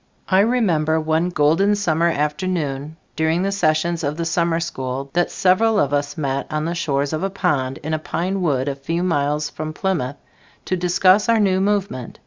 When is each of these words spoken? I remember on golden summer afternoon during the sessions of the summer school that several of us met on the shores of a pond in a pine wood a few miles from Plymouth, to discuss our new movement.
I 0.29 0.39
remember 0.39 0.95
on 1.07 1.29
golden 1.29 1.75
summer 1.75 2.07
afternoon 2.07 2.97
during 3.15 3.43
the 3.43 3.51
sessions 3.51 4.03
of 4.03 4.17
the 4.17 4.25
summer 4.25 4.59
school 4.59 5.11
that 5.13 5.29
several 5.29 5.79
of 5.79 5.93
us 5.93 6.17
met 6.17 6.47
on 6.49 6.65
the 6.65 6.73
shores 6.73 7.13
of 7.13 7.21
a 7.21 7.29
pond 7.29 7.77
in 7.83 7.93
a 7.93 7.99
pine 7.99 8.41
wood 8.41 8.67
a 8.67 8.73
few 8.73 9.03
miles 9.03 9.47
from 9.51 9.73
Plymouth, 9.73 10.17
to 10.65 10.75
discuss 10.75 11.29
our 11.29 11.39
new 11.39 11.61
movement. 11.61 12.17